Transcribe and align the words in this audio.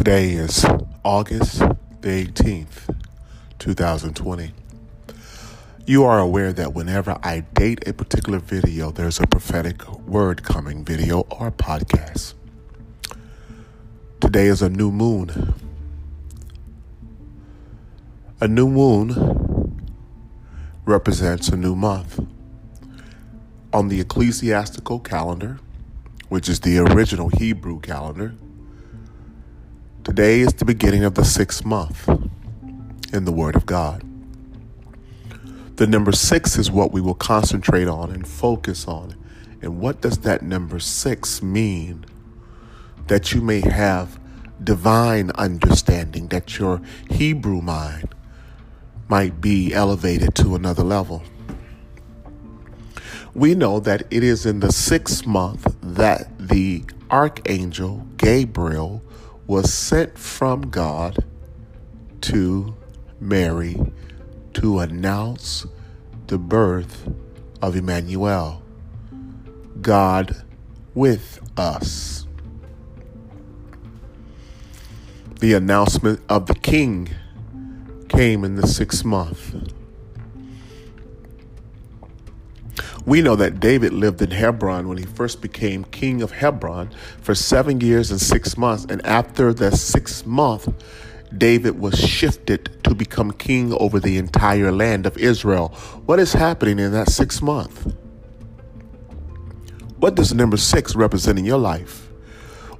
Today 0.00 0.30
is 0.30 0.64
August 1.04 1.58
the 1.58 2.26
18th, 2.26 2.96
2020. 3.58 4.54
You 5.84 6.04
are 6.04 6.18
aware 6.18 6.54
that 6.54 6.72
whenever 6.72 7.18
I 7.22 7.40
date 7.40 7.86
a 7.86 7.92
particular 7.92 8.38
video, 8.38 8.92
there's 8.92 9.20
a 9.20 9.26
prophetic 9.26 9.86
word 10.06 10.42
coming 10.42 10.86
video 10.86 11.26
or 11.30 11.50
podcast. 11.50 12.32
Today 14.22 14.46
is 14.46 14.62
a 14.62 14.70
new 14.70 14.90
moon. 14.90 15.52
A 18.40 18.48
new 18.48 18.70
moon 18.70 19.84
represents 20.86 21.50
a 21.50 21.58
new 21.58 21.76
month. 21.76 22.26
On 23.74 23.88
the 23.88 24.00
ecclesiastical 24.00 24.98
calendar, 25.00 25.60
which 26.30 26.48
is 26.48 26.60
the 26.60 26.78
original 26.78 27.28
Hebrew 27.28 27.80
calendar, 27.80 28.34
Today 30.10 30.40
is 30.40 30.54
the 30.54 30.64
beginning 30.64 31.04
of 31.04 31.14
the 31.14 31.24
sixth 31.24 31.64
month 31.64 32.08
in 33.12 33.26
the 33.26 33.30
Word 33.30 33.54
of 33.54 33.64
God. 33.64 34.02
The 35.76 35.86
number 35.86 36.10
six 36.10 36.58
is 36.58 36.68
what 36.68 36.90
we 36.90 37.00
will 37.00 37.14
concentrate 37.14 37.86
on 37.86 38.10
and 38.10 38.26
focus 38.26 38.88
on. 38.88 39.14
And 39.62 39.78
what 39.78 40.00
does 40.00 40.18
that 40.18 40.42
number 40.42 40.80
six 40.80 41.44
mean? 41.44 42.06
That 43.06 43.32
you 43.32 43.40
may 43.40 43.60
have 43.60 44.18
divine 44.64 45.30
understanding, 45.36 46.26
that 46.30 46.58
your 46.58 46.82
Hebrew 47.08 47.60
mind 47.60 48.12
might 49.08 49.40
be 49.40 49.72
elevated 49.72 50.34
to 50.34 50.56
another 50.56 50.82
level. 50.82 51.22
We 53.32 53.54
know 53.54 53.78
that 53.78 54.08
it 54.10 54.24
is 54.24 54.44
in 54.44 54.58
the 54.58 54.72
sixth 54.72 55.24
month 55.24 55.76
that 55.80 56.36
the 56.36 56.82
archangel 57.12 58.08
Gabriel 58.16 59.04
was 59.50 59.72
sent 59.72 60.16
from 60.16 60.70
God 60.70 61.24
to 62.20 62.72
Mary 63.18 63.76
to 64.54 64.78
announce 64.78 65.66
the 66.28 66.38
birth 66.38 67.12
of 67.60 67.74
Emmanuel, 67.74 68.62
God 69.80 70.44
with 70.94 71.40
us. 71.56 72.28
The 75.40 75.54
announcement 75.54 76.20
of 76.28 76.46
the 76.46 76.54
king 76.54 77.08
came 78.08 78.44
in 78.44 78.54
the 78.54 78.68
sixth 78.68 79.04
month. 79.04 79.52
We 83.06 83.22
know 83.22 83.34
that 83.36 83.60
David 83.60 83.92
lived 83.92 84.20
in 84.20 84.30
Hebron 84.30 84.86
when 84.86 84.98
he 84.98 85.04
first 85.04 85.40
became 85.40 85.84
king 85.84 86.22
of 86.22 86.32
Hebron 86.32 86.90
for 87.22 87.34
seven 87.34 87.80
years 87.80 88.10
and 88.10 88.20
six 88.20 88.56
months. 88.58 88.84
And 88.90 89.04
after 89.06 89.54
the 89.54 89.74
sixth 89.74 90.26
month, 90.26 90.68
David 91.36 91.80
was 91.80 91.98
shifted 91.98 92.82
to 92.84 92.94
become 92.94 93.32
king 93.32 93.72
over 93.74 94.00
the 94.00 94.18
entire 94.18 94.70
land 94.70 95.06
of 95.06 95.16
Israel. 95.16 95.68
What 96.04 96.18
is 96.18 96.32
happening 96.32 96.78
in 96.78 96.92
that 96.92 97.08
sixth 97.08 97.40
month? 97.40 97.94
What 99.96 100.14
does 100.14 100.34
number 100.34 100.56
six 100.56 100.94
represent 100.94 101.38
in 101.38 101.44
your 101.44 101.58
life? 101.58 102.08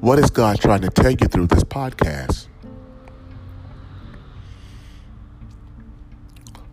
What 0.00 0.18
is 0.18 0.30
God 0.30 0.60
trying 0.60 0.80
to 0.82 0.90
tell 0.90 1.10
you 1.10 1.16
through 1.16 1.48
this 1.48 1.64
podcast? 1.64 2.46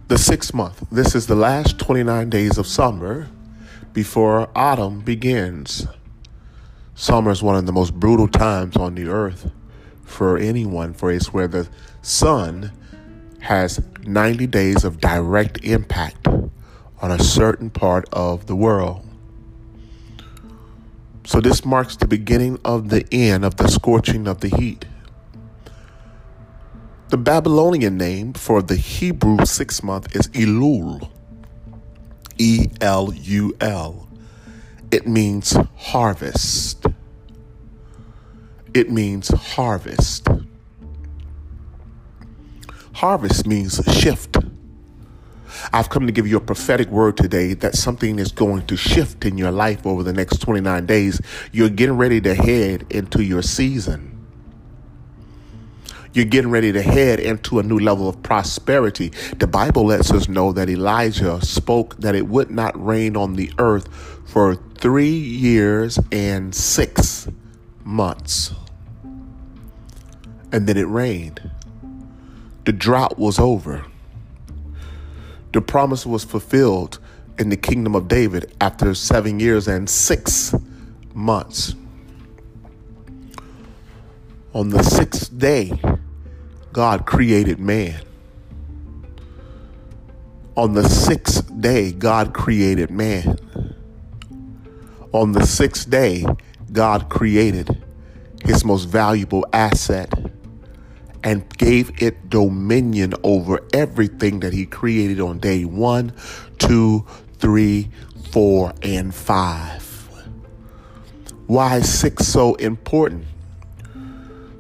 The 0.08 0.18
sixth 0.18 0.54
month. 0.54 0.88
This 0.92 1.16
is 1.16 1.28
the 1.28 1.36
last 1.36 1.80
29 1.80 2.30
days 2.30 2.58
of 2.58 2.68
summer 2.68 3.28
before 3.96 4.50
autumn 4.56 5.00
begins. 5.00 5.88
Summer 6.94 7.32
is 7.32 7.42
one 7.42 7.56
of 7.56 7.66
the 7.66 7.72
most 7.72 7.94
brutal 7.96 8.28
times 8.28 8.76
on 8.76 8.94
the 8.94 9.08
earth 9.08 9.50
for 10.04 10.38
anyone, 10.38 10.94
for 10.94 11.12
it's 11.12 11.34
where 11.34 11.48
the 11.48 11.68
sun 12.02 12.72
has 13.40 13.82
90 14.04 14.48
days 14.48 14.84
of 14.84 15.00
direct 15.00 15.64
impact 15.64 16.28
on 16.28 17.10
a 17.10 17.18
certain 17.20 17.70
part 17.70 18.06
of 18.12 18.48
the 18.48 18.56
world. 18.56 19.08
So, 21.26 21.40
this 21.40 21.66
marks 21.66 21.96
the 21.96 22.08
beginning 22.08 22.60
of 22.64 22.90
the 22.90 23.08
end 23.12 23.46
of 23.46 23.56
the 23.56 23.68
scorching 23.68 24.28
of 24.28 24.42
the 24.42 24.50
heat. 24.50 24.86
The 27.10 27.18
Babylonian 27.18 27.98
name 27.98 28.34
for 28.34 28.62
the 28.62 28.76
Hebrew 28.76 29.46
six 29.46 29.82
month 29.82 30.16
is 30.16 30.28
Elul. 30.30 31.10
E 32.38 32.68
L 32.82 33.14
U 33.14 33.56
L. 33.62 34.08
It 34.92 35.08
means 35.08 35.56
harvest. 35.76 36.86
It 38.74 38.90
means 38.90 39.30
harvest. 39.30 40.28
Harvest 42.94 43.46
means 43.46 43.82
shift. 44.00 44.38
I've 45.74 45.90
come 45.90 46.06
to 46.06 46.12
give 46.12 46.28
you 46.28 46.38
a 46.38 46.42
prophetic 46.42 46.90
word 46.90 47.18
today 47.18 47.54
that 47.56 47.76
something 47.76 48.20
is 48.20 48.32
going 48.32 48.68
to 48.68 48.78
shift 48.78 49.26
in 49.26 49.38
your 49.38 49.52
life 49.52 49.86
over 49.86 50.04
the 50.04 50.14
next 50.14 50.38
29 50.38 50.86
days. 50.86 51.22
You're 51.52 51.70
getting 51.70 51.98
ready 51.98 52.22
to 52.22 52.36
head 52.36 52.86
into 52.90 53.24
your 53.24 53.42
season. 53.42 54.15
You're 56.16 56.24
getting 56.24 56.50
ready 56.50 56.72
to 56.72 56.82
head 56.82 57.20
into 57.20 57.60
a 57.60 57.64
new 57.64 57.78
level 57.78 58.08
of 58.08 58.24
prosperity. 58.24 59.12
The 59.38 59.48
Bible 59.48 59.88
lets 59.88 60.12
us 60.12 60.30
know 60.30 60.54
that 60.54 60.70
Elijah 60.70 61.46
spoke 61.46 61.98
that 61.98 62.16
it 62.16 62.28
would 62.28 62.50
not 62.50 62.74
rain 62.82 63.18
on 63.18 63.34
the 63.34 63.52
earth 63.60 63.90
for 64.26 64.56
three 64.56 65.10
years 65.10 66.00
and 66.14 66.56
six 66.56 67.28
months. 67.84 68.54
And 70.54 70.68
then 70.68 70.78
it 70.78 70.88
rained. 70.88 71.52
The 72.64 72.72
drought 72.72 73.20
was 73.20 73.38
over. 73.38 73.84
The 75.52 75.60
promise 75.60 76.06
was 76.06 76.24
fulfilled 76.24 76.98
in 77.38 77.50
the 77.50 77.58
kingdom 77.58 77.94
of 77.94 78.08
David 78.08 78.56
after 78.62 78.94
seven 78.94 79.42
years 79.42 79.68
and 79.68 79.90
six 79.90 80.56
months. 81.14 81.76
On 84.54 84.70
the 84.70 84.82
sixth 84.82 85.38
day, 85.38 85.78
God 86.76 87.06
created 87.06 87.58
man. 87.58 88.02
On 90.58 90.74
the 90.74 90.84
sixth 90.84 91.50
day, 91.62 91.94
God 91.94 92.34
created 92.34 92.92
man. 92.92 93.40
On 95.14 95.32
the 95.32 95.46
sixth 95.46 95.90
day, 95.90 96.26
God 96.74 97.08
created 97.08 97.82
his 98.44 98.66
most 98.66 98.90
valuable 98.90 99.46
asset 99.54 100.14
and 101.24 101.48
gave 101.58 102.04
it 102.04 102.30
dominion 102.30 103.14
over 103.24 103.62
everything 103.72 104.42
that 104.42 104.52
he 104.52 104.66
created 104.66 105.22
on 105.22 105.40
day 105.40 105.64
one, 105.64 106.12
two, 106.58 107.06
three, 107.38 107.88
four, 108.32 108.74
and 108.82 109.16
five. 109.16 110.10
Why 111.48 111.78
is 111.78 112.00
six 112.00 112.28
so 112.28 112.56
important? 112.56 113.28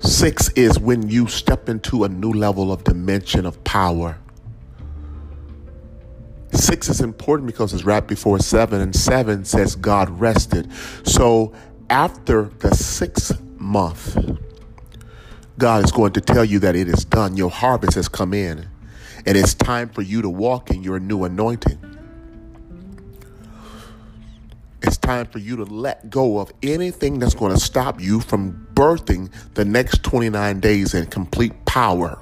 Six 0.06 0.50
is 0.50 0.78
when 0.78 1.10
you 1.10 1.28
step 1.28 1.68
into 1.68 2.04
a 2.04 2.10
new 2.10 2.32
level 2.32 2.72
of 2.72 2.84
dimension 2.84 3.46
of 3.46 3.64
power. 3.64 4.18
Six 6.52 6.90
is 6.90 7.02
important 7.02 7.48
because 7.48 7.74
it's 7.74 7.84
right 7.84 8.06
before 8.06 8.40
seven, 8.40 8.82
and 8.82 8.96
seven 8.96 9.46
says 9.46 9.76
God 9.76 10.10
rested. 10.10 10.72
So 11.04 11.54
after 11.90 12.44
the 12.60 12.74
sixth 12.76 13.42
month, 13.60 14.18
God 15.58 15.84
is 15.84 15.92
going 15.92 16.14
to 16.14 16.22
tell 16.22 16.46
you 16.46 16.60
that 16.60 16.76
it 16.76 16.88
is 16.88 17.04
done. 17.04 17.36
Your 17.36 17.50
harvest 17.50 17.96
has 17.96 18.08
come 18.08 18.34
in, 18.34 18.68
and 19.26 19.36
it's 19.36 19.56
time 19.56 19.90
for 19.90 20.04
you 20.04 20.22
to 20.22 20.30
walk 20.30 20.70
in 20.70 20.84
your 20.84 21.00
new 21.00 21.24
anointing. 21.24 21.80
Time 25.06 25.28
for 25.28 25.38
you 25.38 25.56
to 25.56 25.64
let 25.66 26.10
go 26.10 26.40
of 26.40 26.52
anything 26.64 27.20
that's 27.20 27.36
going 27.36 27.54
to 27.54 27.60
stop 27.60 28.02
you 28.02 28.20
from 28.20 28.68
birthing 28.74 29.32
the 29.54 29.64
next 29.64 30.02
29 30.02 30.60
days 30.60 30.96
in 30.96 31.06
complete 31.06 31.54
power. 31.66 32.20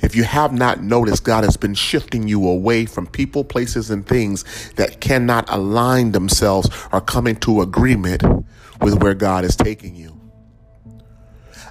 If 0.00 0.16
you 0.16 0.24
have 0.24 0.52
not 0.52 0.82
noticed, 0.82 1.22
God 1.22 1.44
has 1.44 1.56
been 1.56 1.74
shifting 1.74 2.26
you 2.26 2.48
away 2.48 2.86
from 2.86 3.06
people, 3.06 3.44
places, 3.44 3.88
and 3.88 4.04
things 4.04 4.72
that 4.72 5.00
cannot 5.00 5.44
align 5.48 6.10
themselves 6.10 6.68
or 6.92 7.00
come 7.00 7.28
into 7.28 7.60
agreement 7.60 8.24
with 8.80 9.00
where 9.00 9.14
God 9.14 9.44
is 9.44 9.54
taking 9.54 9.94
you. 9.94 10.21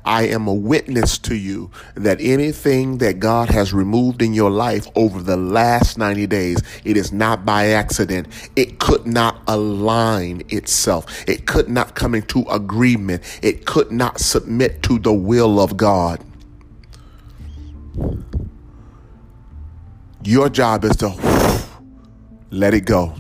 I 0.06 0.24
am 0.24 0.48
a 0.48 0.54
witness 0.54 1.18
to 1.20 1.36
you 1.36 1.70
that 1.96 2.20
anything 2.20 2.98
that 3.00 3.20
God 3.20 3.50
has 3.50 3.74
removed 3.74 4.22
in 4.22 4.34
your 4.34 4.50
life 4.50 4.88
over 4.96 5.22
the 5.22 5.38
last 5.38 5.98
90 5.98 6.28
days, 6.28 6.62
it 6.84 6.98
is 6.98 7.12
not 7.12 7.46
by 7.46 7.68
accident. 7.68 8.28
It 8.56 8.80
could 8.80 9.06
not 9.06 9.42
align 9.48 10.44
itself. 10.50 11.28
It 11.28 11.46
could 11.46 11.70
not 11.70 11.96
come 11.96 12.16
into 12.16 12.42
agreement. 12.50 13.22
It 13.44 13.66
could 13.66 13.92
not 13.92 14.20
submit 14.20 14.82
to 14.84 14.98
the 14.98 15.14
will 15.14 15.60
of 15.60 15.78
God. 15.78 16.24
Your 20.24 20.50
job 20.50 20.84
is 20.86 20.96
to 20.98 21.16
let 22.50 22.74
it 22.74 22.86
go. 22.86 23.16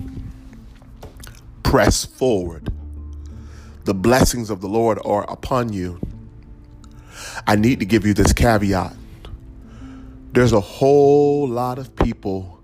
Press 1.63 2.05
forward. 2.05 2.71
The 3.85 3.93
blessings 3.93 4.49
of 4.49 4.61
the 4.61 4.67
Lord 4.67 4.99
are 5.03 5.29
upon 5.31 5.73
you 5.73 5.99
I 7.47 7.55
need 7.55 7.79
to 7.79 7.85
give 7.85 8.05
you 8.05 8.13
this 8.13 8.33
caveat. 8.33 8.95
There's 10.33 10.53
a 10.53 10.61
whole 10.61 11.47
lot 11.47 11.79
of 11.79 11.95
people 11.95 12.61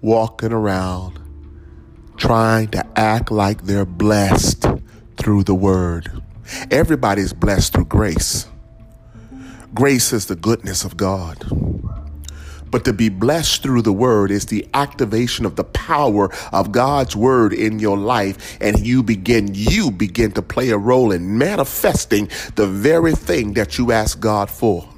walking 0.00 0.52
around 0.52 1.18
trying 2.16 2.68
to 2.68 2.86
act 2.98 3.30
like 3.30 3.62
they're 3.62 3.86
blessed 3.86 4.66
through 5.16 5.44
the 5.44 5.54
word. 5.54 6.22
Everybody's 6.70 7.32
blessed 7.32 7.72
through 7.72 7.86
grace. 7.86 8.46
Grace 9.74 10.12
is 10.12 10.26
the 10.26 10.36
goodness 10.36 10.84
of 10.84 10.96
God. 10.96 11.44
But 12.70 12.84
to 12.84 12.92
be 12.92 13.08
blessed 13.08 13.62
through 13.62 13.82
the 13.82 13.92
word 13.92 14.30
is 14.30 14.46
the 14.46 14.66
activation 14.74 15.44
of 15.44 15.56
the 15.56 15.64
power 15.64 16.32
of 16.52 16.70
God's 16.70 17.16
word 17.16 17.52
in 17.52 17.78
your 17.78 17.98
life. 17.98 18.58
And 18.60 18.78
you 18.86 19.02
begin, 19.02 19.50
you 19.52 19.90
begin 19.90 20.32
to 20.32 20.42
play 20.42 20.70
a 20.70 20.78
role 20.78 21.10
in 21.10 21.36
manifesting 21.36 22.28
the 22.54 22.66
very 22.66 23.12
thing 23.12 23.54
that 23.54 23.78
you 23.78 23.92
ask 23.92 24.20
God 24.20 24.50
for. 24.50 24.88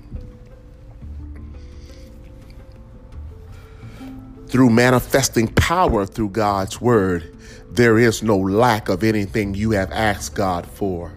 Through 4.48 4.68
manifesting 4.68 5.48
power 5.48 6.04
through 6.04 6.28
God's 6.28 6.78
word, 6.78 7.34
there 7.70 7.98
is 7.98 8.22
no 8.22 8.36
lack 8.36 8.90
of 8.90 9.02
anything 9.02 9.54
you 9.54 9.70
have 9.70 9.90
asked 9.92 10.34
God 10.34 10.66
for. 10.66 11.12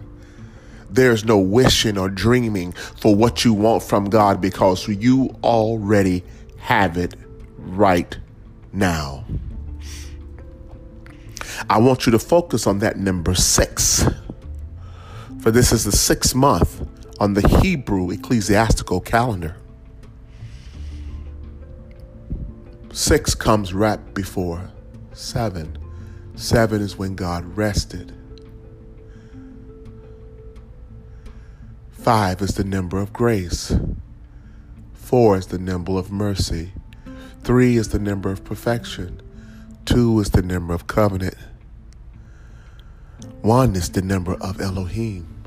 There's 0.88 1.22
no 1.22 1.36
wishing 1.36 1.98
or 1.98 2.08
dreaming 2.08 2.72
for 2.72 3.14
what 3.14 3.44
you 3.44 3.52
want 3.52 3.82
from 3.82 4.08
God 4.08 4.40
because 4.40 4.88
you 4.88 5.36
already 5.42 6.24
have 6.58 6.96
it 6.96 7.14
right 7.56 8.18
now. 8.72 9.24
I 11.70 11.78
want 11.78 12.06
you 12.06 12.12
to 12.12 12.18
focus 12.18 12.66
on 12.66 12.80
that 12.80 12.96
number 12.98 13.34
six. 13.34 14.04
For 15.40 15.50
this 15.50 15.72
is 15.72 15.84
the 15.84 15.92
sixth 15.92 16.34
month 16.34 16.86
on 17.20 17.34
the 17.34 17.46
Hebrew 17.60 18.10
ecclesiastical 18.10 19.00
calendar. 19.00 19.56
Six 22.92 23.34
comes 23.34 23.72
right 23.74 24.14
before 24.14 24.70
seven. 25.12 25.78
Seven 26.34 26.80
is 26.80 26.96
when 26.96 27.14
God 27.14 27.56
rested. 27.56 28.12
Five 31.90 32.40
is 32.40 32.54
the 32.54 32.64
number 32.64 32.98
of 32.98 33.12
grace. 33.12 33.74
Four 35.06 35.36
is 35.36 35.46
the 35.46 35.58
number 35.60 35.92
of 35.92 36.10
mercy. 36.10 36.72
Three 37.44 37.76
is 37.76 37.90
the 37.90 37.98
number 38.00 38.28
of 38.32 38.42
perfection. 38.42 39.22
Two 39.84 40.18
is 40.18 40.30
the 40.30 40.42
number 40.42 40.74
of 40.74 40.88
covenant. 40.88 41.36
One 43.40 43.76
is 43.76 43.88
the 43.90 44.02
number 44.02 44.34
of 44.34 44.60
Elohim. 44.60 45.44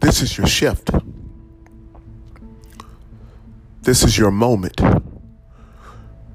This 0.00 0.22
is 0.22 0.38
your 0.38 0.46
shift. 0.46 0.88
This 3.82 4.02
is 4.02 4.16
your 4.16 4.30
moment. 4.30 4.80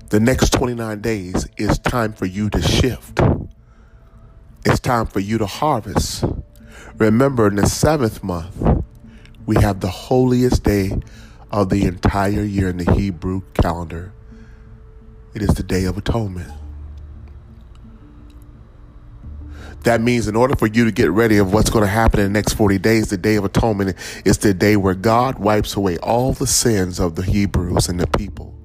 The 0.10 0.20
next 0.20 0.54
29 0.54 1.02
days 1.02 1.48
is 1.58 1.80
time 1.80 2.14
for 2.14 2.28
you 2.28 2.52
to 2.52 2.62
shift. 2.62 3.20
Time 4.92 5.08
for 5.08 5.22
you 5.22 5.38
to 5.38 5.46
harvest. 5.46 6.26
Remember, 6.98 7.48
in 7.48 7.56
the 7.56 7.66
seventh 7.66 8.22
month, 8.26 8.84
we 9.46 9.56
have 9.56 9.80
the 9.80 9.88
holiest 9.88 10.66
day 10.66 10.92
of 11.50 11.70
the 11.70 11.86
entire 11.86 12.44
year 12.44 12.68
in 12.68 12.76
the 12.76 12.92
Hebrew 12.92 13.44
calendar. 13.54 14.12
It 15.34 15.44
is 15.44 15.52
the 15.52 15.64
Day 15.64 15.86
of 15.86 15.98
Atonement. 15.98 16.52
That 19.84 20.02
means 20.02 20.28
in 20.28 20.36
order 20.36 20.58
for 20.58 20.68
you 20.68 20.84
to 20.84 20.92
get 20.92 21.10
ready 21.10 21.38
of 21.38 21.54
what's 21.54 21.70
going 21.70 21.86
to 21.86 21.90
happen 21.90 22.20
in 22.20 22.26
the 22.26 22.38
next 22.38 22.56
40 22.56 22.78
days, 22.78 23.12
the 23.12 23.18
Day 23.18 23.38
of 23.38 23.46
Atonement 23.46 23.96
is 24.26 24.40
the 24.40 24.54
day 24.54 24.76
where 24.76 24.94
God 24.94 25.40
wipes 25.40 25.74
away 25.78 26.00
all 26.00 26.34
the 26.34 26.48
sins 26.48 27.00
of 27.00 27.16
the 27.16 27.24
Hebrews 27.24 27.88
and 27.88 27.98
the 27.98 28.08
people. 28.08 28.60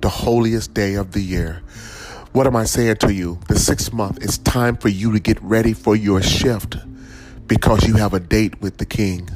The 0.00 0.10
holiest 0.10 0.74
day 0.74 0.94
of 0.94 1.10
the 1.10 1.20
year. 1.20 1.60
What 2.32 2.46
am 2.46 2.54
I 2.54 2.64
saying 2.64 2.96
to 2.96 3.12
you? 3.12 3.40
The 3.48 3.58
sixth 3.58 3.92
month, 3.92 4.22
it's 4.22 4.38
time 4.38 4.76
for 4.76 4.88
you 4.88 5.12
to 5.12 5.18
get 5.18 5.42
ready 5.42 5.72
for 5.72 5.96
your 5.96 6.22
shift 6.22 6.76
because 7.48 7.86
you 7.88 7.94
have 7.96 8.14
a 8.14 8.20
date 8.20 8.60
with 8.60 8.78
the 8.78 8.86
king. 8.86 9.28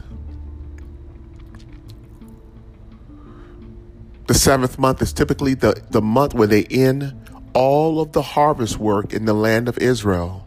The 4.29 4.35
seventh 4.35 4.79
month 4.79 5.03
is 5.03 5.13
typically 5.13 5.55
the, 5.55 5.83
the 5.91 6.01
month 6.01 6.35
where 6.35 6.47
they 6.47 6.65
end 6.65 7.15
all 7.53 8.01
of 8.01 8.13
the 8.13 8.23
harvest 8.23 8.79
work 8.79 9.13
in 9.13 9.25
the 9.25 9.35
land 9.35 9.69
of 9.69 9.77
Israel. 9.79 10.47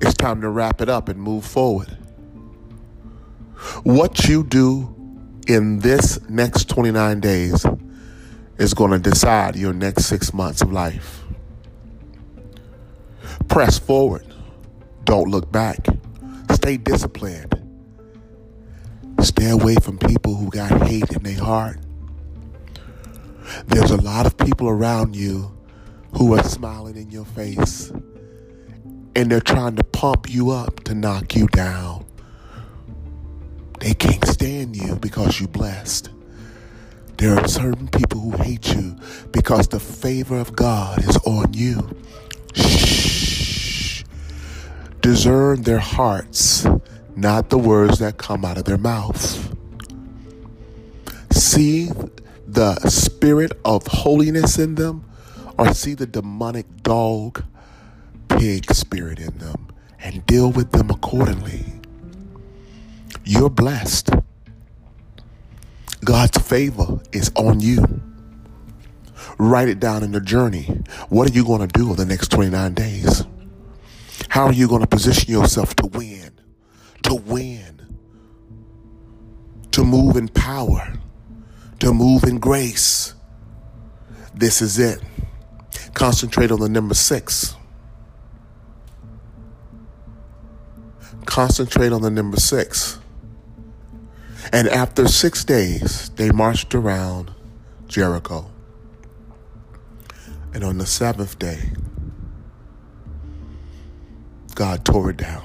It's 0.00 0.14
time 0.14 0.40
to 0.40 0.48
wrap 0.48 0.80
it 0.80 0.88
up 0.88 1.10
and 1.10 1.20
move 1.20 1.44
forward. 1.44 1.98
What 3.82 4.26
you 4.26 4.44
do 4.44 4.94
in 5.46 5.80
this 5.80 6.18
next 6.28 6.70
29 6.70 7.20
days 7.20 7.66
is 8.60 8.74
going 8.74 8.90
to 8.90 8.98
decide 8.98 9.56
your 9.56 9.72
next 9.72 10.04
six 10.04 10.34
months 10.34 10.60
of 10.60 10.70
life. 10.70 11.24
Press 13.48 13.78
forward. 13.78 14.26
Don't 15.04 15.30
look 15.30 15.50
back. 15.50 15.78
Stay 16.52 16.76
disciplined. 16.76 17.54
Stay 19.20 19.48
away 19.48 19.76
from 19.76 19.96
people 19.98 20.36
who 20.36 20.50
got 20.50 20.86
hate 20.86 21.10
in 21.10 21.22
their 21.22 21.40
heart. 21.40 21.78
There's 23.66 23.90
a 23.90 24.00
lot 24.00 24.26
of 24.26 24.36
people 24.36 24.68
around 24.68 25.16
you 25.16 25.56
who 26.18 26.34
are 26.34 26.44
smiling 26.44 26.96
in 26.96 27.10
your 27.10 27.24
face 27.24 27.90
and 29.16 29.30
they're 29.30 29.40
trying 29.40 29.76
to 29.76 29.84
pump 29.84 30.28
you 30.28 30.50
up 30.50 30.84
to 30.84 30.94
knock 30.94 31.34
you 31.34 31.46
down. 31.48 32.04
They 33.80 33.94
can't 33.94 34.24
stand 34.26 34.76
you 34.76 34.96
because 34.96 35.40
you're 35.40 35.48
blessed. 35.48 36.10
There 37.20 37.38
are 37.38 37.46
certain 37.46 37.86
people 37.86 38.18
who 38.18 38.42
hate 38.42 38.72
you 38.74 38.96
because 39.30 39.68
the 39.68 39.78
favor 39.78 40.40
of 40.40 40.56
God 40.56 41.04
is 41.04 41.18
on 41.26 41.52
you. 41.52 41.94
Shh. 42.54 44.04
Discern 45.02 45.64
their 45.64 45.80
hearts, 45.80 46.66
not 47.14 47.50
the 47.50 47.58
words 47.58 47.98
that 47.98 48.16
come 48.16 48.42
out 48.42 48.56
of 48.56 48.64
their 48.64 48.78
mouth. 48.78 49.54
See 51.30 51.90
the 52.46 52.76
spirit 52.88 53.52
of 53.66 53.86
holiness 53.86 54.58
in 54.58 54.76
them, 54.76 55.04
or 55.58 55.74
see 55.74 55.92
the 55.92 56.06
demonic 56.06 56.82
dog, 56.82 57.44
pig 58.28 58.72
spirit 58.72 59.18
in 59.18 59.36
them, 59.36 59.68
and 60.02 60.24
deal 60.24 60.50
with 60.50 60.72
them 60.72 60.88
accordingly. 60.88 61.66
You're 63.26 63.50
blessed. 63.50 64.08
God's 66.04 66.38
favor 66.38 67.00
is 67.12 67.30
on 67.36 67.60
you. 67.60 67.84
Write 69.38 69.68
it 69.68 69.80
down 69.80 70.02
in 70.02 70.12
the 70.12 70.20
journey. 70.20 70.82
What 71.08 71.30
are 71.30 71.32
you 71.32 71.44
going 71.44 71.66
to 71.66 71.66
do 71.66 71.90
in 71.90 71.96
the 71.96 72.04
next 72.06 72.28
29 72.28 72.74
days? 72.74 73.24
How 74.28 74.44
are 74.46 74.52
you 74.52 74.68
going 74.68 74.80
to 74.80 74.86
position 74.86 75.30
yourself 75.30 75.74
to 75.76 75.86
win? 75.86 76.32
To 77.02 77.14
win. 77.14 77.80
To 79.72 79.84
move 79.84 80.16
in 80.16 80.28
power. 80.28 80.94
To 81.80 81.92
move 81.92 82.24
in 82.24 82.38
grace. 82.38 83.14
This 84.34 84.62
is 84.62 84.78
it. 84.78 85.00
Concentrate 85.94 86.50
on 86.50 86.60
the 86.60 86.68
number 86.68 86.94
six. 86.94 87.56
Concentrate 91.26 91.92
on 91.92 92.02
the 92.02 92.10
number 92.10 92.36
six. 92.36 92.99
And 94.52 94.68
after 94.68 95.06
six 95.06 95.44
days, 95.44 96.10
they 96.16 96.30
marched 96.30 96.74
around 96.74 97.30
Jericho. 97.86 98.50
And 100.52 100.64
on 100.64 100.78
the 100.78 100.86
seventh 100.86 101.38
day, 101.38 101.70
God 104.56 104.84
tore 104.84 105.10
it 105.10 105.16
down. 105.16 105.44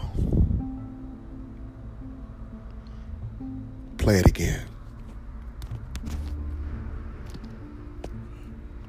Play 3.98 4.18
it 4.18 4.28
again. 4.28 4.66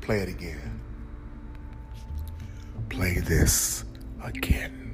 Play 0.01 0.21
it 0.21 0.29
again. 0.29 0.81
Play 2.89 3.19
this 3.21 3.85
again. 4.23 4.86